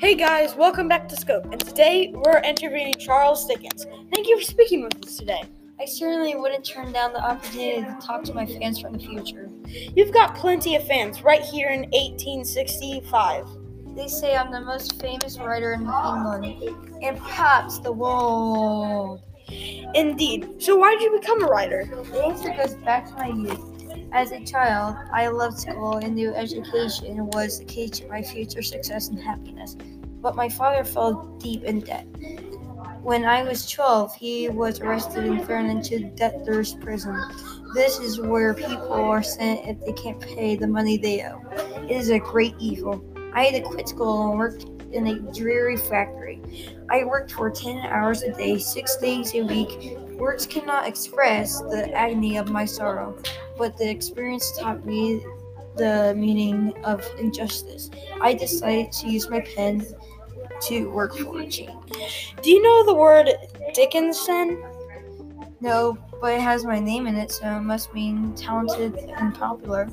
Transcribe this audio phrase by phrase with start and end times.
[0.00, 3.84] Hey guys, welcome back to Scope, and today we're interviewing Charles Dickens.
[4.14, 5.42] Thank you for speaking with us today.
[5.78, 9.50] I certainly wouldn't turn down the opportunity to talk to my fans from the future.
[9.94, 13.46] You've got plenty of fans right here in 1865.
[13.94, 16.46] They say I'm the most famous writer in England,
[17.02, 19.20] and perhaps the world.
[19.94, 20.62] Indeed.
[20.62, 21.84] So why did you become a writer?
[22.10, 23.70] The answer goes back to my youth.
[24.12, 28.60] As a child, I loved school and knew education was the key to my future
[28.60, 29.76] success and happiness.
[30.20, 32.06] But my father fell deep in debt.
[33.02, 37.18] When I was 12, he was arrested and thrown into debtor's prison.
[37.74, 41.40] This is where people are sent if they can't pay the money they owe.
[41.84, 43.02] It is a great evil.
[43.32, 44.60] I had to quit school and work
[44.92, 46.42] in a dreary factory.
[46.90, 49.98] I worked for 10 hours a day, six days a week.
[50.18, 53.16] Words cannot express the agony of my sorrow,
[53.56, 55.24] but the experience taught me
[55.76, 57.90] the meaning of injustice.
[58.20, 59.86] I decided to use my pen
[60.62, 62.34] to work for a change.
[62.42, 63.30] Do you know the word
[63.74, 64.62] Dickensian?
[65.60, 69.88] No, but it has my name in it, so it must mean talented and popular.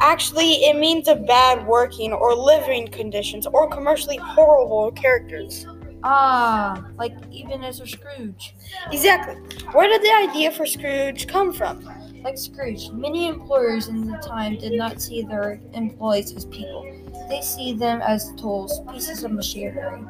[0.00, 5.66] Actually, it means of bad working or living conditions or commercially horrible characters.
[6.04, 8.54] Ah, like Ebenezer Scrooge.
[8.92, 9.34] Exactly.
[9.72, 11.88] Where did the idea for Scrooge come from?
[12.24, 16.84] Like Scrooge, many employers in the time did not see their employees as people.
[17.28, 20.04] They see them as tools, pieces of machinery.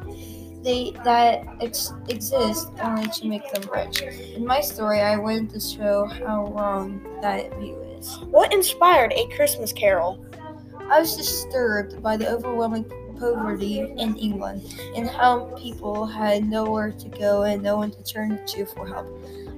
[0.63, 4.03] They that ex- exist only to make them rich.
[4.03, 8.19] In my story, I wanted to show how wrong that view is.
[8.31, 10.25] What inspired A Christmas Carol?
[10.91, 12.85] I was disturbed by the overwhelming
[13.19, 14.63] poverty in England
[14.97, 19.07] and how people had nowhere to go and no one to turn to for help.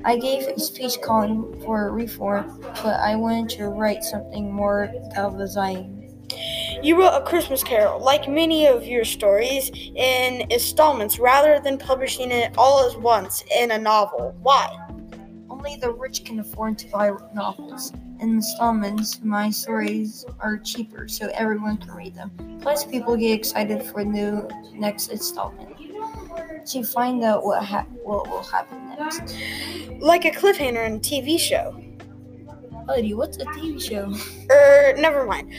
[0.04, 4.94] I gave a speech calling for reform, but I wanted to write something more of
[4.94, 5.96] a galvanizing.
[6.82, 12.30] You wrote A Christmas Carol, like many of your stories, in installments rather than publishing
[12.30, 14.34] it all at once in a novel.
[14.40, 14.74] Why?
[15.50, 17.92] Only the rich can afford to buy novels.
[18.20, 22.30] In installments, my stories are cheaper, so everyone can read them.
[22.62, 25.69] Plus, people get excited for the next installment
[26.66, 29.34] to find out what ha- what will happen next.
[30.00, 31.80] Like a cliffhanger in a TV show.
[32.86, 34.12] Buddy, what's a TV show?
[34.50, 35.52] Er, never mind.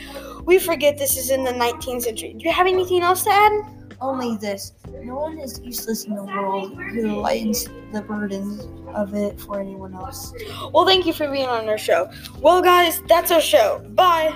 [0.45, 2.33] We forget this is in the 19th century.
[2.33, 3.53] Do you have anything else to add?
[4.01, 4.73] Only this:
[5.03, 9.93] no one is useless in the world who lightens the burdens of it for anyone
[9.93, 10.33] else.
[10.73, 12.09] Well, thank you for being on our show.
[12.39, 13.79] Well, guys, that's our show.
[13.89, 14.35] Bye.